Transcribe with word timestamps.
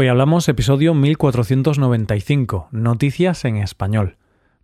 Hoy 0.00 0.08
hablamos 0.08 0.48
episodio 0.48 0.94
1495, 0.94 2.68
Noticias 2.70 3.44
en 3.44 3.58
Español. 3.58 4.16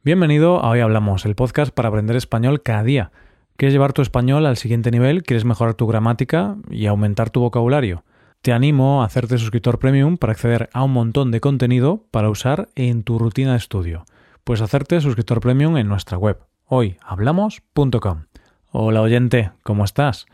Bienvenido 0.02 0.64
a 0.64 0.70
Hoy 0.70 0.80
Hablamos, 0.80 1.26
el 1.26 1.34
podcast 1.34 1.74
para 1.74 1.90
aprender 1.90 2.16
español 2.16 2.62
cada 2.62 2.82
día. 2.82 3.12
¿Quieres 3.58 3.74
llevar 3.74 3.92
tu 3.92 4.00
español 4.00 4.46
al 4.46 4.56
siguiente 4.56 4.90
nivel? 4.90 5.24
¿Quieres 5.24 5.44
mejorar 5.44 5.74
tu 5.74 5.86
gramática 5.86 6.56
y 6.70 6.86
aumentar 6.86 7.28
tu 7.28 7.40
vocabulario? 7.40 8.02
Te 8.40 8.54
animo 8.54 9.02
a 9.02 9.04
hacerte 9.04 9.36
suscriptor 9.36 9.78
premium 9.78 10.16
para 10.16 10.32
acceder 10.32 10.70
a 10.72 10.82
un 10.82 10.94
montón 10.94 11.30
de 11.30 11.42
contenido 11.42 12.06
para 12.10 12.30
usar 12.30 12.70
en 12.74 13.02
tu 13.02 13.18
rutina 13.18 13.50
de 13.50 13.58
estudio. 13.58 14.06
Puedes 14.42 14.62
hacerte 14.62 15.02
suscriptor 15.02 15.40
premium 15.40 15.76
en 15.76 15.86
nuestra 15.86 16.16
web, 16.16 16.38
hoyhablamos.com. 16.64 18.22
Hola 18.70 19.02
oyente, 19.02 19.50
¿cómo 19.62 19.84
estás? 19.84 20.24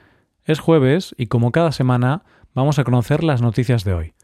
Es 0.45 0.61
jueves 0.61 1.13
y 1.19 1.27
como 1.27 1.51
cada 1.51 1.73
semana 1.73 2.23
vamos 2.55 2.79
a 2.79 2.85
conocer 2.85 3.25
las 3.25 3.43
noticias 3.43 3.83
de 3.83 3.95
hoy. 3.95 4.15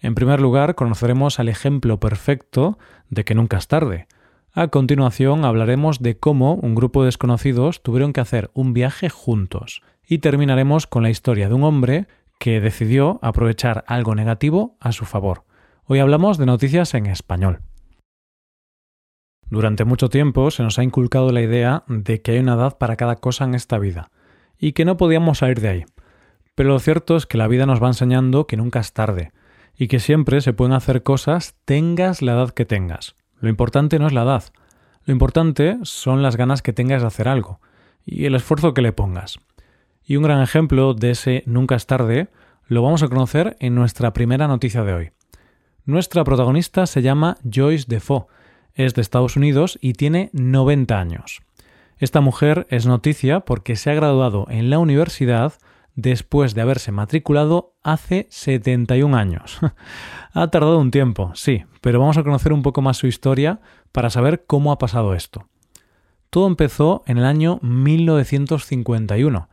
En 0.00 0.14
primer 0.14 0.40
lugar, 0.40 0.74
conoceremos 0.74 1.40
al 1.40 1.48
ejemplo 1.48 1.98
perfecto 1.98 2.78
de 3.08 3.24
que 3.24 3.34
nunca 3.34 3.56
es 3.56 3.68
tarde. 3.68 4.06
A 4.52 4.68
continuación 4.68 5.44
hablaremos 5.44 6.00
de 6.00 6.18
cómo 6.18 6.54
un 6.54 6.74
grupo 6.74 7.02
de 7.02 7.06
desconocidos 7.06 7.82
tuvieron 7.82 8.12
que 8.12 8.20
hacer 8.20 8.50
un 8.54 8.72
viaje 8.72 9.08
juntos. 9.08 9.82
Y 10.06 10.18
terminaremos 10.18 10.86
con 10.86 11.02
la 11.02 11.10
historia 11.10 11.48
de 11.48 11.54
un 11.54 11.64
hombre 11.64 12.06
que 12.38 12.60
decidió 12.60 13.18
aprovechar 13.22 13.84
algo 13.86 14.14
negativo 14.14 14.76
a 14.80 14.92
su 14.92 15.04
favor. 15.04 15.44
Hoy 15.84 15.98
hablamos 15.98 16.38
de 16.38 16.46
noticias 16.46 16.94
en 16.94 17.06
español. 17.06 17.60
Durante 19.48 19.84
mucho 19.84 20.08
tiempo 20.08 20.50
se 20.50 20.62
nos 20.62 20.78
ha 20.78 20.82
inculcado 20.82 21.30
la 21.30 21.40
idea 21.40 21.84
de 21.86 22.20
que 22.20 22.32
hay 22.32 22.38
una 22.38 22.54
edad 22.54 22.78
para 22.78 22.96
cada 22.96 23.16
cosa 23.16 23.44
en 23.44 23.54
esta 23.54 23.78
vida, 23.78 24.10
y 24.58 24.72
que 24.72 24.84
no 24.84 24.96
podíamos 24.96 25.38
salir 25.38 25.60
de 25.60 25.68
ahí. 25.68 25.84
Pero 26.56 26.70
lo 26.70 26.78
cierto 26.80 27.16
es 27.16 27.26
que 27.26 27.38
la 27.38 27.46
vida 27.46 27.66
nos 27.66 27.80
va 27.82 27.86
enseñando 27.86 28.46
que 28.46 28.56
nunca 28.56 28.80
es 28.80 28.92
tarde, 28.92 29.32
y 29.76 29.88
que 29.88 30.00
siempre 30.00 30.40
se 30.40 30.52
pueden 30.52 30.74
hacer 30.74 31.02
cosas 31.02 31.54
tengas 31.64 32.22
la 32.22 32.32
edad 32.32 32.50
que 32.50 32.64
tengas. 32.64 33.14
Lo 33.40 33.48
importante 33.48 33.98
no 33.98 34.06
es 34.06 34.12
la 34.12 34.22
edad, 34.22 34.44
lo 35.04 35.12
importante 35.12 35.78
son 35.82 36.22
las 36.22 36.36
ganas 36.36 36.62
que 36.62 36.72
tengas 36.72 37.02
de 37.02 37.08
hacer 37.08 37.28
algo 37.28 37.60
y 38.04 38.24
el 38.24 38.34
esfuerzo 38.34 38.74
que 38.74 38.82
le 38.82 38.92
pongas. 38.92 39.38
Y 40.04 40.16
un 40.16 40.22
gran 40.22 40.42
ejemplo 40.42 40.94
de 40.94 41.10
ese 41.10 41.42
nunca 41.46 41.74
es 41.74 41.86
tarde 41.86 42.28
lo 42.66 42.82
vamos 42.82 43.02
a 43.02 43.08
conocer 43.08 43.56
en 43.60 43.74
nuestra 43.74 44.12
primera 44.12 44.48
noticia 44.48 44.82
de 44.82 44.92
hoy. 44.92 45.10
Nuestra 45.84 46.24
protagonista 46.24 46.86
se 46.86 47.02
llama 47.02 47.36
Joyce 47.48 47.84
Defoe, 47.86 48.26
es 48.74 48.94
de 48.94 49.02
Estados 49.02 49.36
Unidos 49.36 49.78
y 49.80 49.92
tiene 49.92 50.30
90 50.32 50.98
años. 50.98 51.42
Esta 51.98 52.20
mujer 52.20 52.66
es 52.68 52.86
noticia 52.86 53.40
porque 53.40 53.76
se 53.76 53.90
ha 53.90 53.94
graduado 53.94 54.46
en 54.50 54.68
la 54.68 54.78
universidad 54.78 55.54
después 55.96 56.54
de 56.54 56.60
haberse 56.60 56.92
matriculado 56.92 57.74
hace 57.82 58.28
71 58.30 59.16
años. 59.16 59.58
ha 60.32 60.48
tardado 60.48 60.78
un 60.78 60.90
tiempo, 60.90 61.32
sí, 61.34 61.64
pero 61.80 61.98
vamos 61.98 62.18
a 62.18 62.22
conocer 62.22 62.52
un 62.52 62.62
poco 62.62 62.82
más 62.82 62.98
su 62.98 63.06
historia 63.08 63.60
para 63.90 64.10
saber 64.10 64.44
cómo 64.46 64.70
ha 64.70 64.78
pasado 64.78 65.14
esto. 65.14 65.48
Todo 66.30 66.46
empezó 66.46 67.02
en 67.06 67.18
el 67.18 67.24
año 67.24 67.58
1951, 67.62 69.48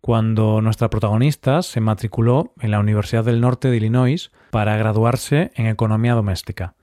cuando 0.00 0.60
nuestra 0.60 0.90
protagonista 0.90 1.62
se 1.62 1.80
matriculó 1.80 2.52
en 2.60 2.70
la 2.70 2.80
Universidad 2.80 3.24
del 3.24 3.40
Norte 3.40 3.68
de 3.68 3.78
Illinois 3.78 4.30
para 4.50 4.76
graduarse 4.76 5.50
en 5.54 5.66
economía 5.66 6.14
doméstica. 6.14 6.74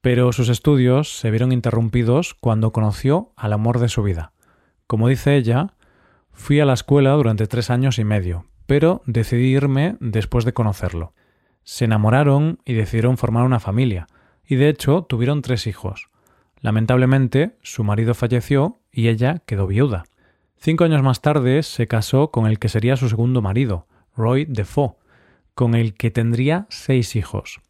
Pero 0.00 0.32
sus 0.32 0.48
estudios 0.48 1.18
se 1.18 1.30
vieron 1.30 1.50
interrumpidos 1.50 2.34
cuando 2.34 2.72
conoció 2.72 3.32
al 3.36 3.52
amor 3.52 3.80
de 3.80 3.88
su 3.88 4.02
vida. 4.02 4.32
Como 4.86 5.08
dice 5.08 5.36
ella, 5.36 5.74
Fui 6.34 6.60
a 6.60 6.66
la 6.66 6.74
escuela 6.74 7.12
durante 7.12 7.46
tres 7.46 7.70
años 7.70 7.98
y 7.98 8.04
medio, 8.04 8.44
pero 8.66 9.02
decidí 9.06 9.54
irme 9.54 9.96
después 10.00 10.44
de 10.44 10.52
conocerlo. 10.52 11.14
Se 11.62 11.86
enamoraron 11.86 12.58
y 12.64 12.74
decidieron 12.74 13.16
formar 13.16 13.44
una 13.44 13.60
familia, 13.60 14.08
y 14.46 14.56
de 14.56 14.68
hecho 14.68 15.04
tuvieron 15.04 15.40
tres 15.40 15.66
hijos. 15.66 16.10
Lamentablemente, 16.60 17.56
su 17.62 17.84
marido 17.84 18.14
falleció 18.14 18.80
y 18.92 19.08
ella 19.08 19.42
quedó 19.46 19.66
viuda. 19.66 20.04
Cinco 20.58 20.84
años 20.84 21.02
más 21.02 21.20
tarde 21.20 21.62
se 21.62 21.86
casó 21.86 22.30
con 22.30 22.46
el 22.46 22.58
que 22.58 22.68
sería 22.68 22.96
su 22.96 23.08
segundo 23.08 23.40
marido, 23.40 23.86
Roy 24.16 24.44
Defoe, 24.46 24.96
con 25.54 25.74
el 25.74 25.94
que 25.94 26.10
tendría 26.10 26.66
seis 26.68 27.16
hijos. 27.16 27.60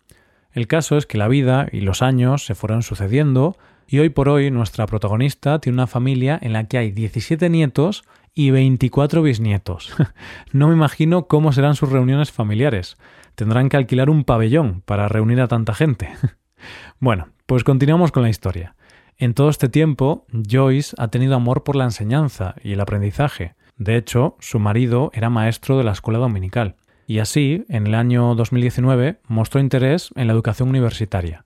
El 0.52 0.68
caso 0.68 0.96
es 0.96 1.06
que 1.06 1.18
la 1.18 1.28
vida 1.28 1.68
y 1.72 1.80
los 1.80 2.02
años 2.02 2.46
se 2.46 2.54
fueron 2.54 2.82
sucediendo 2.82 3.56
y 3.88 3.98
hoy 3.98 4.08
por 4.08 4.28
hoy 4.28 4.50
nuestra 4.50 4.86
protagonista 4.86 5.58
tiene 5.58 5.76
una 5.76 5.86
familia 5.86 6.38
en 6.40 6.52
la 6.52 6.68
que 6.68 6.78
hay 6.78 6.92
17 6.92 7.50
nietos 7.50 8.04
y 8.34 8.50
24 8.50 9.22
bisnietos. 9.22 9.94
no 10.52 10.68
me 10.68 10.74
imagino 10.74 11.26
cómo 11.26 11.52
serán 11.52 11.74
sus 11.74 11.90
reuniones 11.90 12.32
familiares. 12.32 12.96
Tendrán 13.34 13.68
que 13.68 13.76
alquilar 13.76 14.10
un 14.10 14.24
pabellón 14.24 14.82
para 14.84 15.08
reunir 15.08 15.40
a 15.40 15.48
tanta 15.48 15.74
gente. 15.74 16.10
bueno, 17.00 17.28
pues 17.46 17.64
continuamos 17.64 18.12
con 18.12 18.22
la 18.22 18.30
historia. 18.30 18.74
En 19.16 19.34
todo 19.34 19.48
este 19.48 19.68
tiempo, 19.68 20.26
Joyce 20.32 20.94
ha 20.98 21.08
tenido 21.08 21.36
amor 21.36 21.62
por 21.62 21.76
la 21.76 21.84
enseñanza 21.84 22.56
y 22.62 22.72
el 22.72 22.80
aprendizaje. 22.80 23.54
De 23.76 23.96
hecho, 23.96 24.36
su 24.40 24.58
marido 24.58 25.10
era 25.14 25.30
maestro 25.30 25.78
de 25.78 25.84
la 25.84 25.92
escuela 25.92 26.18
dominical. 26.18 26.76
Y 27.06 27.18
así, 27.18 27.64
en 27.68 27.86
el 27.86 27.94
año 27.94 28.34
2019, 28.34 29.20
mostró 29.28 29.60
interés 29.60 30.10
en 30.16 30.26
la 30.26 30.32
educación 30.32 30.68
universitaria. 30.68 31.44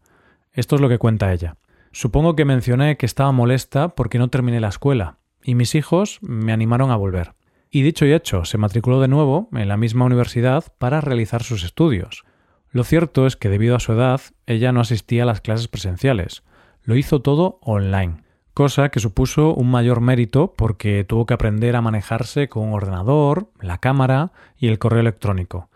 Esto 0.52 0.76
es 0.76 0.80
lo 0.80 0.88
que 0.88 0.98
cuenta 0.98 1.32
ella. 1.32 1.56
Supongo 1.92 2.36
que 2.36 2.44
mencioné 2.44 2.96
que 2.96 3.06
estaba 3.06 3.32
molesta 3.32 3.90
porque 3.90 4.18
no 4.18 4.28
terminé 4.28 4.60
la 4.60 4.68
escuela, 4.68 5.17
y 5.42 5.54
mis 5.54 5.74
hijos 5.74 6.18
me 6.22 6.52
animaron 6.52 6.90
a 6.90 6.96
volver. 6.96 7.34
Y 7.70 7.82
dicho 7.82 8.06
y 8.06 8.12
hecho, 8.12 8.44
se 8.44 8.58
matriculó 8.58 9.00
de 9.00 9.08
nuevo 9.08 9.48
en 9.52 9.68
la 9.68 9.76
misma 9.76 10.06
universidad 10.06 10.64
para 10.78 11.00
realizar 11.00 11.42
sus 11.42 11.64
estudios. 11.64 12.24
Lo 12.70 12.84
cierto 12.84 13.26
es 13.26 13.36
que 13.36 13.48
debido 13.48 13.76
a 13.76 13.80
su 13.80 13.92
edad, 13.92 14.20
ella 14.46 14.72
no 14.72 14.80
asistía 14.80 15.22
a 15.22 15.26
las 15.26 15.40
clases 15.40 15.68
presenciales, 15.68 16.42
lo 16.82 16.96
hizo 16.96 17.20
todo 17.20 17.58
online, 17.62 18.22
cosa 18.54 18.88
que 18.88 19.00
supuso 19.00 19.54
un 19.54 19.70
mayor 19.70 20.00
mérito 20.00 20.54
porque 20.56 21.04
tuvo 21.04 21.26
que 21.26 21.34
aprender 21.34 21.76
a 21.76 21.82
manejarse 21.82 22.48
con 22.48 22.68
un 22.68 22.74
ordenador, 22.74 23.50
la 23.60 23.78
cámara 23.78 24.32
y 24.56 24.68
el 24.68 24.78
correo 24.78 25.00
electrónico. 25.00 25.68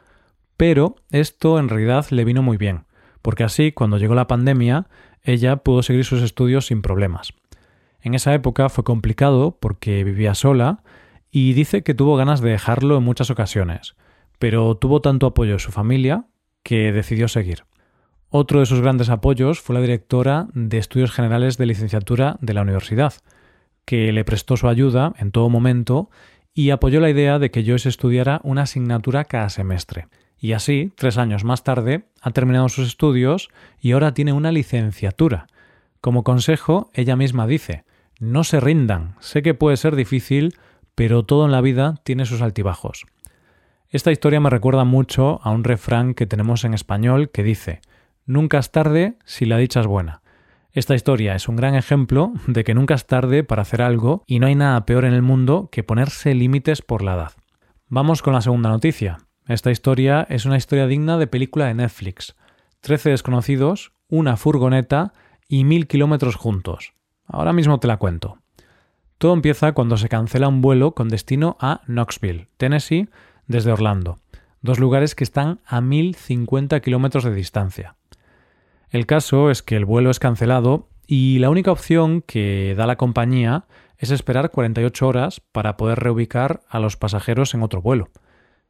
Pero 0.57 0.97
esto 1.11 1.59
en 1.59 1.69
realidad 1.69 2.07
le 2.11 2.25
vino 2.25 2.43
muy 2.43 2.57
bien, 2.57 2.85
porque 3.21 3.45
así, 3.45 3.73
cuando 3.73 3.99
llegó 3.99 4.15
la 4.15 4.27
pandemia, 4.27 4.87
ella 5.23 5.57
pudo 5.57 5.83
seguir 5.83 6.05
sus 6.05 6.23
estudios 6.23 6.67
sin 6.67 6.83
problemas. 6.83 7.33
En 8.03 8.15
esa 8.15 8.35
época 8.35 8.69
fue 8.69 8.85
complicado 8.85 9.57
porque 9.61 10.03
vivía 10.03 10.35
sola 10.35 10.83
y 11.31 11.53
dice 11.53 11.83
que 11.83 11.95
tuvo 11.95 12.17
ganas 12.17 12.41
de 12.41 12.51
dejarlo 12.51 12.99
en 12.99 13.05
muchas 13.05 13.31
ocasiones, 13.31 13.95
pero 14.39 14.77
tuvo 14.77 15.01
tanto 15.01 15.27
apoyo 15.27 15.53
de 15.53 15.59
su 15.61 15.71
familia 15.71 16.27
que 16.65 16.93
decidió 16.93 17.29
seguir. 17.29 17.65
Otro 18.29 18.61
de 18.61 18.67
sus 18.67 18.81
grandes 18.81 19.09
apoyos 19.09 19.61
fue 19.61 19.75
la 19.75 19.81
directora 19.81 20.49
de 20.53 20.79
Estudios 20.79 21.13
Generales 21.13 21.59
de 21.59 21.67
Licenciatura 21.67 22.39
de 22.41 22.55
la 22.55 22.63
universidad, 22.63 23.15
que 23.85 24.13
le 24.13 24.25
prestó 24.25 24.57
su 24.57 24.69
ayuda 24.69 25.13
en 25.19 25.31
todo 25.31 25.49
momento 25.49 26.11
y 26.55 26.71
apoyó 26.71 27.01
la 27.01 27.11
idea 27.11 27.39
de 27.39 27.51
que 27.51 27.65
Joyce 27.65 27.89
estudiara 27.89 28.41
una 28.43 28.63
asignatura 28.63 29.25
cada 29.25 29.49
semestre. 29.49 30.09
Y 30.39 30.53
así, 30.55 30.93
tres 30.97 31.19
años 31.19 31.45
más 31.45 31.63
tarde, 31.63 32.07
ha 32.21 32.33
terminado 32.33 32.69
sus 32.69 32.89
estudios 32.89 33.49
y 33.81 33.93
ahora 33.93 34.13
tiene 34.13 34.33
una 34.33 34.51
licenciatura. 34.51 35.47
Como 36.01 36.25
consejo, 36.25 36.91
ella 36.95 37.15
misma 37.15 37.47
dice 37.47 37.85
no 38.23 38.45
se 38.45 38.61
rindan. 38.61 39.17
Sé 39.19 39.43
que 39.43 39.53
puede 39.53 39.77
ser 39.77 39.97
difícil, 39.97 40.55
pero 40.95 41.25
todo 41.25 41.45
en 41.45 41.51
la 41.51 41.61
vida 41.61 41.97
tiene 42.05 42.25
sus 42.25 42.41
altibajos. 42.41 43.05
Esta 43.89 44.13
historia 44.13 44.39
me 44.39 44.49
recuerda 44.49 44.85
mucho 44.85 45.41
a 45.43 45.51
un 45.51 45.65
refrán 45.65 46.15
que 46.15 46.27
tenemos 46.27 46.65
en 46.65 46.73
español 46.73 47.31
que 47.31 47.43
dice 47.43 47.81
Nunca 48.25 48.59
es 48.59 48.71
tarde 48.71 49.19
si 49.25 49.45
la 49.45 49.59
dicha 49.59 49.81
es 49.81 49.89
buena. 49.89 50.23
Esta 50.71 50.95
historia 50.95 51.35
es 51.35 51.49
un 51.49 51.57
gran 51.57 51.75
ejemplo 51.75 52.33
de 52.47 52.63
que 52.63 52.75
nunca 52.75 52.95
es 52.95 53.07
tarde 53.07 53.43
para 53.43 53.63
hacer 53.63 53.83
algo 53.83 54.23
y 54.29 54.39
no 54.39 54.47
hay 54.47 54.55
nada 54.55 54.87
peor 54.87 55.05
en 55.05 55.15
el 55.15 55.23
mundo 55.23 55.69
que 55.73 55.83
ponerse 55.83 56.33
límites 56.33 56.81
por 56.81 57.03
la 57.03 57.15
edad. 57.15 57.33
Vamos 57.89 58.23
con 58.23 58.35
la 58.35 58.41
segunda 58.41 58.71
noticia. 58.71 59.19
Esta 59.49 59.73
historia 59.73 60.25
es 60.31 60.45
una 60.45 60.57
historia 60.57 60.87
digna 60.87 61.19
de 61.19 61.27
película 61.27 61.67
de 61.67 61.75
Netflix. 61.75 62.37
Trece 62.81 63.11
desconocidos, 63.11 63.93
una 64.09 64.37
furgoneta 64.37 65.13
y 65.49 65.65
mil 65.65 65.89
kilómetros 65.89 66.37
juntos. 66.37 66.95
Ahora 67.33 67.55
mismo 67.55 67.81
te 67.81 67.89
la 67.89 67.97
cuento. 67.97 68.37
Todo 69.17 69.33
empieza 69.33 69.73
cuando 69.73 69.97
se 69.97 70.11
cancela 70.11 70.49
un 70.49 70.61
vuelo 70.61 70.95
con 70.95 71.09
destino 71.09 71.57
a 71.61 71.81
Knoxville, 71.87 72.49
Tennessee, 72.59 73.09
desde 73.47 73.73
Orlando, 73.73 74.19
dos 74.61 74.79
lugares 74.79 75.15
que 75.15 75.25
están 75.25 75.61
a 75.65 75.81
1050 75.81 76.79
kilómetros 76.81 77.25
de 77.25 77.35
distancia. 77.35 77.97
El 78.91 79.07
caso 79.07 79.51
es 79.51 79.63
que 79.63 79.77
el 79.77 79.87
vuelo 79.87 80.11
es 80.11 80.19
cancelado 80.19 80.91
y 81.07 81.39
la 81.39 81.49
única 81.49 81.73
opción 81.73 82.21
que 82.21 82.75
da 82.77 82.87
la 82.87 82.97
compañía 82.97 83.65
es 83.97 84.11
esperar 84.11 84.51
48 84.51 85.09
horas 85.09 85.41
para 85.41 85.79
poder 85.79 86.01
reubicar 86.01 86.61
a 86.69 86.81
los 86.81 86.99
pasajeros 86.99 87.55
en 87.55 87.63
otro 87.63 87.81
vuelo. 87.81 88.11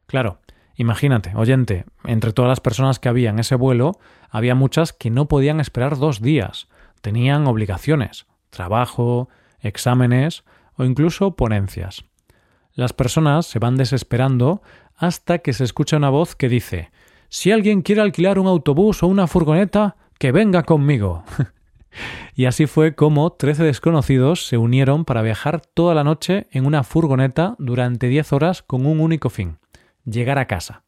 Claro, 0.05 0.39
imagínate, 0.75 1.33
oyente, 1.35 1.83
entre 2.05 2.31
todas 2.31 2.47
las 2.47 2.61
personas 2.61 2.99
que 2.99 3.09
había 3.09 3.31
en 3.31 3.39
ese 3.39 3.55
vuelo, 3.55 3.99
había 4.29 4.55
muchas 4.55 4.93
que 4.93 5.09
no 5.09 5.27
podían 5.27 5.59
esperar 5.59 5.97
dos 5.97 6.21
días, 6.21 6.69
tenían 7.01 7.45
obligaciones, 7.45 8.25
trabajo, 8.53 9.27
exámenes 9.59 10.43
o 10.77 10.85
incluso 10.85 11.35
ponencias. 11.35 12.05
Las 12.73 12.93
personas 12.93 13.45
se 13.45 13.59
van 13.59 13.75
desesperando 13.75 14.61
hasta 14.95 15.39
que 15.39 15.53
se 15.53 15.63
escucha 15.63 15.97
una 15.97 16.09
voz 16.09 16.35
que 16.35 16.49
dice 16.49 16.91
Si 17.29 17.51
alguien 17.51 17.81
quiere 17.81 18.01
alquilar 18.01 18.39
un 18.39 18.47
autobús 18.47 19.03
o 19.03 19.07
una 19.07 19.27
furgoneta, 19.27 19.97
que 20.17 20.31
venga 20.31 20.63
conmigo. 20.63 21.23
y 22.35 22.45
así 22.45 22.65
fue 22.65 22.95
como 22.95 23.33
13 23.33 23.63
desconocidos 23.63 24.47
se 24.47 24.57
unieron 24.57 25.05
para 25.05 25.21
viajar 25.21 25.61
toda 25.61 25.93
la 25.93 26.03
noche 26.03 26.47
en 26.51 26.65
una 26.65 26.83
furgoneta 26.83 27.55
durante 27.59 28.07
10 28.07 28.33
horas 28.33 28.63
con 28.63 28.85
un 28.85 28.99
único 28.99 29.29
fin, 29.29 29.57
llegar 30.05 30.39
a 30.39 30.47
casa. 30.47 30.83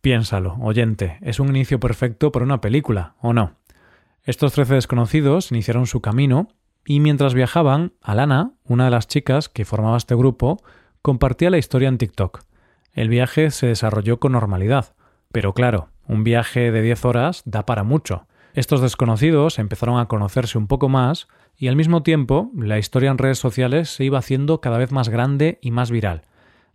Piénsalo, 0.00 0.56
oyente, 0.62 1.18
es 1.20 1.40
un 1.40 1.48
inicio 1.48 1.78
perfecto 1.78 2.32
para 2.32 2.44
una 2.44 2.60
película, 2.60 3.14
¿o 3.20 3.32
no? 3.32 3.56
Estos 4.22 4.52
13 4.52 4.74
desconocidos 4.74 5.50
iniciaron 5.50 5.86
su 5.86 6.00
camino 6.00 6.48
y 6.84 7.00
mientras 7.00 7.34
viajaban, 7.34 7.92
Alana, 8.02 8.52
una 8.64 8.86
de 8.86 8.90
las 8.90 9.06
chicas 9.06 9.48
que 9.48 9.64
formaba 9.64 9.96
este 9.96 10.14
grupo, 10.14 10.62
compartía 11.02 11.50
la 11.50 11.58
historia 11.58 11.88
en 11.88 11.98
TikTok. 11.98 12.42
El 12.92 13.08
viaje 13.08 13.50
se 13.50 13.66
desarrolló 13.66 14.18
con 14.18 14.32
normalidad, 14.32 14.94
pero 15.32 15.54
claro, 15.54 15.88
un 16.06 16.24
viaje 16.24 16.72
de 16.72 16.82
10 16.82 17.04
horas 17.04 17.42
da 17.44 17.64
para 17.66 17.84
mucho. 17.84 18.26
Estos 18.52 18.80
desconocidos 18.80 19.58
empezaron 19.58 20.00
a 20.00 20.06
conocerse 20.06 20.58
un 20.58 20.66
poco 20.66 20.88
más 20.88 21.28
y 21.56 21.68
al 21.68 21.76
mismo 21.76 22.02
tiempo 22.02 22.50
la 22.56 22.78
historia 22.78 23.10
en 23.10 23.18
redes 23.18 23.38
sociales 23.38 23.90
se 23.90 24.04
iba 24.04 24.18
haciendo 24.18 24.60
cada 24.60 24.78
vez 24.78 24.90
más 24.90 25.08
grande 25.08 25.58
y 25.62 25.70
más 25.70 25.90
viral. 25.90 26.22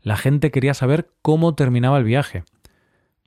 La 0.01 0.15
gente 0.15 0.51
quería 0.51 0.73
saber 0.73 1.09
cómo 1.21 1.55
terminaba 1.55 1.97
el 1.97 2.03
viaje. 2.03 2.43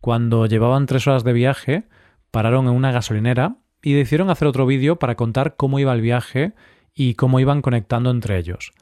Cuando 0.00 0.46
llevaban 0.46 0.86
tres 0.86 1.06
horas 1.06 1.24
de 1.24 1.32
viaje, 1.32 1.84
pararon 2.30 2.68
en 2.68 2.74
una 2.74 2.92
gasolinera 2.92 3.56
y 3.82 3.94
decidieron 3.94 4.30
hacer 4.30 4.48
otro 4.48 4.66
vídeo 4.66 4.98
para 4.98 5.14
contar 5.14 5.56
cómo 5.56 5.78
iba 5.78 5.92
el 5.92 6.00
viaje 6.00 6.54
y 6.94 7.14
cómo 7.14 7.40
iban 7.40 7.62
conectando 7.62 8.10
entre 8.10 8.38
ellos. 8.38 8.72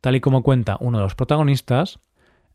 Tal 0.00 0.16
y 0.16 0.20
como 0.20 0.42
cuenta 0.42 0.76
uno 0.80 0.98
de 0.98 1.04
los 1.04 1.14
protagonistas, 1.14 2.00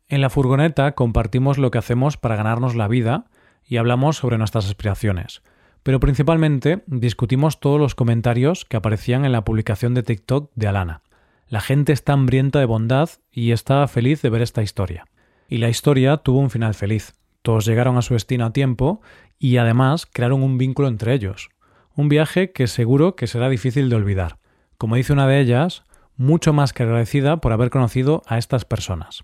en 0.07 0.21
la 0.21 0.29
furgoneta 0.29 0.93
compartimos 0.93 1.57
lo 1.57 1.71
que 1.71 1.77
hacemos 1.77 2.17
para 2.17 2.35
ganarnos 2.35 2.75
la 2.75 2.87
vida 2.87 3.25
y 3.63 3.77
hablamos 3.77 4.17
sobre 4.17 4.37
nuestras 4.37 4.65
aspiraciones, 4.65 5.41
pero 5.83 5.99
principalmente 5.99 6.83
discutimos 6.87 7.59
todos 7.59 7.79
los 7.79 7.95
comentarios 7.95 8.65
que 8.65 8.77
aparecían 8.77 9.25
en 9.25 9.31
la 9.31 9.43
publicación 9.43 9.93
de 9.93 10.03
TikTok 10.03 10.51
de 10.55 10.67
Alana. 10.67 11.01
La 11.47 11.61
gente 11.61 11.93
está 11.93 12.13
hambrienta 12.13 12.59
de 12.59 12.65
bondad 12.65 13.09
y 13.31 13.51
estaba 13.51 13.87
feliz 13.87 14.21
de 14.21 14.29
ver 14.29 14.41
esta 14.41 14.63
historia. 14.63 15.05
Y 15.47 15.59
la 15.59 15.69
historia 15.69 16.17
tuvo 16.17 16.39
un 16.39 16.49
final 16.49 16.73
feliz. 16.73 17.13
Todos 17.43 17.65
llegaron 17.65 17.97
a 17.97 18.01
su 18.01 18.15
destino 18.15 18.45
a 18.45 18.53
tiempo 18.53 19.01
y 19.37 19.57
además 19.57 20.07
crearon 20.07 20.41
un 20.41 20.57
vínculo 20.57 20.87
entre 20.87 21.13
ellos. 21.13 21.49
Un 21.95 22.09
viaje 22.09 22.51
que 22.51 22.67
seguro 22.67 23.15
que 23.15 23.25
será 23.25 23.47
difícil 23.47 23.89
de 23.89 23.95
olvidar. 23.95 24.37
Como 24.77 24.97
dice 24.97 25.13
una 25.13 25.27
de 25.27 25.39
ellas, 25.39 25.83
mucho 26.17 26.51
más 26.51 26.73
que 26.73 26.83
agradecida 26.83 27.37
por 27.37 27.53
haber 27.53 27.69
conocido 27.69 28.21
a 28.27 28.37
estas 28.37 28.65
personas. 28.65 29.23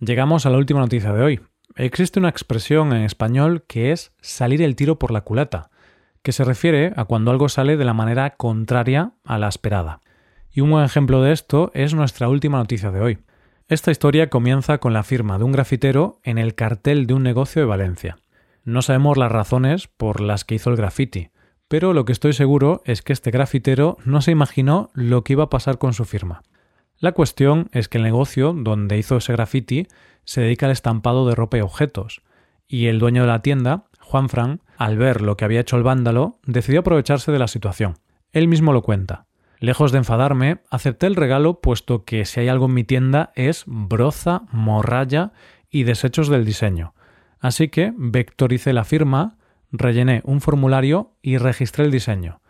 Llegamos 0.00 0.44
a 0.44 0.50
la 0.50 0.58
última 0.58 0.80
noticia 0.80 1.12
de 1.12 1.22
hoy. 1.22 1.40
Existe 1.76 2.18
una 2.18 2.28
expresión 2.28 2.92
en 2.92 3.02
español 3.02 3.64
que 3.68 3.92
es 3.92 4.12
salir 4.20 4.60
el 4.60 4.74
tiro 4.74 4.98
por 4.98 5.12
la 5.12 5.20
culata, 5.20 5.70
que 6.22 6.32
se 6.32 6.42
refiere 6.42 6.92
a 6.96 7.04
cuando 7.04 7.30
algo 7.30 7.48
sale 7.48 7.76
de 7.76 7.84
la 7.84 7.94
manera 7.94 8.30
contraria 8.30 9.12
a 9.24 9.38
la 9.38 9.48
esperada. 9.48 10.00
Y 10.52 10.62
un 10.62 10.70
buen 10.70 10.84
ejemplo 10.84 11.22
de 11.22 11.32
esto 11.32 11.70
es 11.74 11.94
nuestra 11.94 12.28
última 12.28 12.58
noticia 12.58 12.90
de 12.90 13.00
hoy. 13.00 13.18
Esta 13.68 13.92
historia 13.92 14.30
comienza 14.30 14.78
con 14.78 14.92
la 14.92 15.04
firma 15.04 15.38
de 15.38 15.44
un 15.44 15.52
grafitero 15.52 16.18
en 16.24 16.38
el 16.38 16.56
cartel 16.56 17.06
de 17.06 17.14
un 17.14 17.22
negocio 17.22 17.62
de 17.62 17.66
Valencia. 17.66 18.18
No 18.64 18.82
sabemos 18.82 19.16
las 19.16 19.30
razones 19.30 19.86
por 19.86 20.20
las 20.20 20.44
que 20.44 20.56
hizo 20.56 20.70
el 20.70 20.76
graffiti, 20.76 21.30
pero 21.70 21.92
lo 21.92 22.04
que 22.04 22.10
estoy 22.10 22.32
seguro 22.32 22.82
es 22.84 23.00
que 23.00 23.12
este 23.12 23.30
grafitero 23.30 23.96
no 24.04 24.22
se 24.22 24.32
imaginó 24.32 24.90
lo 24.92 25.22
que 25.22 25.34
iba 25.34 25.44
a 25.44 25.50
pasar 25.50 25.78
con 25.78 25.92
su 25.92 26.04
firma. 26.04 26.42
La 26.98 27.12
cuestión 27.12 27.68
es 27.70 27.88
que 27.88 27.98
el 27.98 28.02
negocio 28.02 28.52
donde 28.52 28.98
hizo 28.98 29.18
ese 29.18 29.34
graffiti 29.34 29.86
se 30.24 30.40
dedica 30.40 30.66
al 30.66 30.72
estampado 30.72 31.28
de 31.28 31.36
ropa 31.36 31.58
y 31.58 31.60
objetos, 31.60 32.22
y 32.66 32.86
el 32.86 32.98
dueño 32.98 33.22
de 33.22 33.28
la 33.28 33.42
tienda, 33.42 33.84
Juan 34.00 34.28
Fran, 34.28 34.62
al 34.78 34.98
ver 34.98 35.20
lo 35.20 35.36
que 35.36 35.44
había 35.44 35.60
hecho 35.60 35.76
el 35.76 35.84
vándalo, 35.84 36.40
decidió 36.44 36.80
aprovecharse 36.80 37.30
de 37.30 37.38
la 37.38 37.46
situación. 37.46 37.98
Él 38.32 38.48
mismo 38.48 38.72
lo 38.72 38.82
cuenta. 38.82 39.26
Lejos 39.60 39.92
de 39.92 39.98
enfadarme, 39.98 40.62
acepté 40.70 41.06
el 41.06 41.14
regalo 41.14 41.60
puesto 41.60 42.04
que 42.04 42.24
si 42.24 42.40
hay 42.40 42.48
algo 42.48 42.66
en 42.66 42.74
mi 42.74 42.82
tienda 42.82 43.30
es 43.36 43.62
broza, 43.68 44.42
morralla 44.50 45.30
y 45.70 45.84
desechos 45.84 46.26
del 46.26 46.44
diseño. 46.44 46.94
Así 47.38 47.68
que 47.68 47.92
vectoricé 47.96 48.72
la 48.72 48.82
firma, 48.82 49.36
rellené 49.72 50.22
un 50.24 50.40
formulario 50.40 51.16
y 51.22 51.38
registré 51.38 51.84
el 51.84 51.90
diseño. 51.90 52.40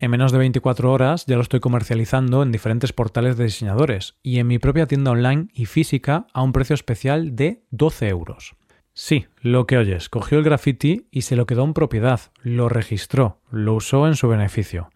En 0.00 0.10
menos 0.10 0.32
de 0.32 0.38
24 0.38 0.92
horas 0.92 1.24
ya 1.26 1.36
lo 1.36 1.42
estoy 1.42 1.60
comercializando 1.60 2.42
en 2.42 2.52
diferentes 2.52 2.92
portales 2.92 3.36
de 3.36 3.44
diseñadores 3.44 4.16
y 4.22 4.38
en 4.38 4.46
mi 4.46 4.58
propia 4.58 4.86
tienda 4.86 5.12
online 5.12 5.48
y 5.54 5.66
física 5.66 6.26
a 6.32 6.42
un 6.42 6.52
precio 6.52 6.74
especial 6.74 7.36
de 7.36 7.62
12 7.70 8.08
euros. 8.08 8.56
Sí, 8.92 9.26
lo 9.40 9.66
que 9.66 9.76
oyes, 9.76 10.08
cogió 10.08 10.38
el 10.38 10.44
graffiti 10.44 11.08
y 11.10 11.22
se 11.22 11.36
lo 11.36 11.46
quedó 11.46 11.64
en 11.64 11.74
propiedad, 11.74 12.20
lo 12.42 12.68
registró, 12.68 13.40
lo 13.50 13.74
usó 13.74 14.06
en 14.06 14.14
su 14.14 14.28
beneficio. 14.28 14.90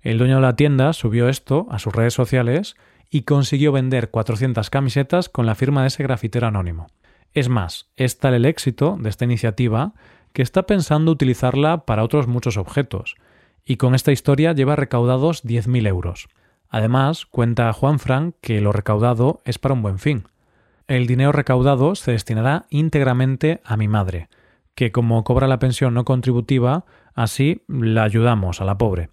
El 0.00 0.18
dueño 0.18 0.36
de 0.36 0.42
la 0.42 0.56
tienda 0.56 0.92
subió 0.92 1.28
esto 1.28 1.66
a 1.70 1.78
sus 1.78 1.94
redes 1.94 2.14
sociales 2.14 2.76
y 3.10 3.22
consiguió 3.22 3.72
vender 3.72 4.10
400 4.10 4.70
camisetas 4.70 5.28
con 5.28 5.44
la 5.44 5.54
firma 5.54 5.82
de 5.82 5.88
ese 5.88 6.02
grafitero 6.02 6.46
anónimo. 6.46 6.86
Es 7.34 7.48
más, 7.48 7.90
es 7.96 8.18
tal 8.18 8.34
el 8.34 8.46
éxito 8.46 8.96
de 8.98 9.08
esta 9.08 9.24
iniciativa 9.24 9.94
que 10.32 10.42
está 10.42 10.64
pensando 10.64 11.12
utilizarla 11.12 11.84
para 11.84 12.04
otros 12.04 12.26
muchos 12.26 12.56
objetos, 12.56 13.16
y 13.64 13.76
con 13.76 13.94
esta 13.94 14.12
historia 14.12 14.52
lleva 14.52 14.76
recaudados 14.76 15.44
10.000 15.44 15.86
euros. 15.86 16.28
Además, 16.68 17.26
cuenta 17.26 17.72
Juan 17.72 17.98
Frank 17.98 18.34
que 18.40 18.60
lo 18.60 18.72
recaudado 18.72 19.42
es 19.44 19.58
para 19.58 19.74
un 19.74 19.82
buen 19.82 19.98
fin. 19.98 20.24
El 20.88 21.06
dinero 21.06 21.32
recaudado 21.32 21.94
se 21.94 22.12
destinará 22.12 22.66
íntegramente 22.70 23.60
a 23.64 23.76
mi 23.76 23.88
madre, 23.88 24.28
que 24.74 24.90
como 24.90 25.22
cobra 25.22 25.46
la 25.46 25.58
pensión 25.58 25.94
no 25.94 26.04
contributiva, 26.04 26.84
así 27.14 27.62
la 27.68 28.04
ayudamos 28.04 28.60
a 28.60 28.64
la 28.64 28.78
pobre. 28.78 29.10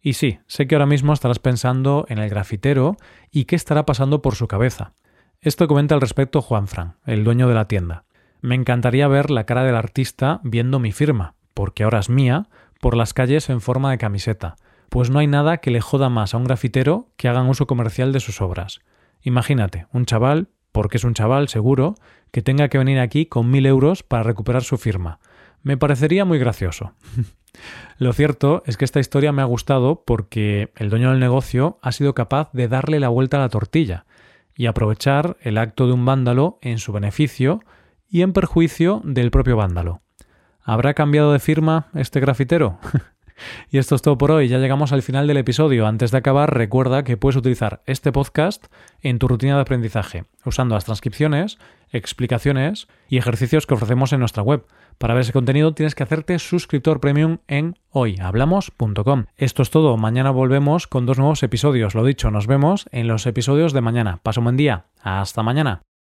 Y 0.00 0.14
sí, 0.14 0.38
sé 0.46 0.66
que 0.66 0.76
ahora 0.76 0.86
mismo 0.86 1.12
estarás 1.12 1.38
pensando 1.38 2.06
en 2.08 2.18
el 2.18 2.30
grafitero 2.30 2.96
y 3.30 3.44
qué 3.44 3.56
estará 3.56 3.84
pasando 3.84 4.22
por 4.22 4.34
su 4.34 4.48
cabeza. 4.48 4.92
Esto 5.40 5.68
comenta 5.68 5.94
al 5.94 6.00
respecto 6.00 6.42
Juan 6.42 6.68
Fran, 6.68 6.96
el 7.06 7.24
dueño 7.24 7.48
de 7.48 7.54
la 7.54 7.66
tienda. 7.66 8.04
Me 8.40 8.54
encantaría 8.54 9.08
ver 9.08 9.30
la 9.30 9.44
cara 9.44 9.64
del 9.64 9.76
artista 9.76 10.40
viendo 10.42 10.78
mi 10.78 10.92
firma, 10.92 11.34
porque 11.54 11.84
ahora 11.84 11.98
es 11.98 12.08
mía, 12.08 12.48
por 12.80 12.96
las 12.96 13.12
calles 13.12 13.50
en 13.50 13.60
forma 13.60 13.90
de 13.90 13.98
camiseta, 13.98 14.56
pues 14.88 15.10
no 15.10 15.18
hay 15.18 15.26
nada 15.26 15.58
que 15.58 15.70
le 15.70 15.80
joda 15.80 16.08
más 16.08 16.34
a 16.34 16.38
un 16.38 16.44
grafitero 16.44 17.08
que 17.16 17.28
hagan 17.28 17.48
uso 17.48 17.66
comercial 17.66 18.12
de 18.12 18.20
sus 18.20 18.40
obras. 18.40 18.80
Imagínate, 19.22 19.86
un 19.92 20.06
chaval, 20.06 20.48
porque 20.72 20.96
es 20.96 21.04
un 21.04 21.14
chaval 21.14 21.48
seguro, 21.48 21.94
que 22.30 22.42
tenga 22.42 22.68
que 22.68 22.78
venir 22.78 22.98
aquí 22.98 23.26
con 23.26 23.50
mil 23.50 23.66
euros 23.66 24.02
para 24.02 24.22
recuperar 24.22 24.62
su 24.62 24.78
firma. 24.78 25.20
Me 25.62 25.76
parecería 25.76 26.24
muy 26.24 26.38
gracioso. 26.38 26.94
Lo 27.98 28.12
cierto 28.12 28.62
es 28.64 28.76
que 28.76 28.84
esta 28.84 29.00
historia 29.00 29.32
me 29.32 29.42
ha 29.42 29.46
gustado 29.46 30.02
porque 30.06 30.72
el 30.76 30.88
dueño 30.88 31.10
del 31.10 31.20
negocio 31.20 31.78
ha 31.82 31.92
sido 31.92 32.14
capaz 32.14 32.50
de 32.52 32.68
darle 32.68 33.00
la 33.00 33.08
vuelta 33.08 33.36
a 33.36 33.40
la 33.40 33.48
tortilla 33.48 34.06
y 34.54 34.66
aprovechar 34.66 35.36
el 35.42 35.58
acto 35.58 35.86
de 35.86 35.92
un 35.92 36.04
vándalo 36.04 36.58
en 36.62 36.78
su 36.78 36.92
beneficio 36.92 37.60
y 38.10 38.22
en 38.22 38.32
perjuicio 38.32 39.00
del 39.04 39.30
propio 39.30 39.56
vándalo. 39.56 40.02
¿Habrá 40.62 40.94
cambiado 40.94 41.32
de 41.32 41.38
firma 41.38 41.86
este 41.94 42.20
grafitero? 42.20 42.78
y 43.70 43.78
esto 43.78 43.94
es 43.94 44.02
todo 44.02 44.18
por 44.18 44.30
hoy, 44.30 44.48
ya 44.48 44.58
llegamos 44.58 44.92
al 44.92 45.02
final 45.02 45.26
del 45.26 45.38
episodio. 45.38 45.86
Antes 45.86 46.10
de 46.10 46.18
acabar, 46.18 46.54
recuerda 46.54 47.04
que 47.04 47.16
puedes 47.16 47.36
utilizar 47.36 47.82
este 47.86 48.12
podcast 48.12 48.66
en 49.00 49.18
tu 49.18 49.28
rutina 49.28 49.54
de 49.54 49.62
aprendizaje, 49.62 50.24
usando 50.44 50.74
las 50.74 50.84
transcripciones, 50.84 51.58
explicaciones 51.90 52.88
y 53.08 53.16
ejercicios 53.16 53.66
que 53.66 53.74
ofrecemos 53.74 54.12
en 54.12 54.20
nuestra 54.20 54.42
web. 54.42 54.66
Para 54.98 55.14
ver 55.14 55.22
ese 55.22 55.32
contenido 55.32 55.72
tienes 55.72 55.94
que 55.94 56.02
hacerte 56.02 56.38
suscriptor 56.38 57.00
premium 57.00 57.38
en 57.48 57.78
hoyhablamos.com. 57.90 59.24
Esto 59.36 59.62
es 59.62 59.70
todo, 59.70 59.96
mañana 59.96 60.30
volvemos 60.30 60.86
con 60.86 61.06
dos 61.06 61.18
nuevos 61.18 61.42
episodios. 61.42 61.94
Lo 61.94 62.04
dicho, 62.04 62.30
nos 62.30 62.46
vemos 62.46 62.86
en 62.92 63.08
los 63.08 63.26
episodios 63.26 63.72
de 63.72 63.80
mañana. 63.80 64.20
Paso 64.22 64.40
un 64.40 64.44
buen 64.44 64.56
día. 64.56 64.84
Hasta 65.02 65.42
mañana. 65.42 65.82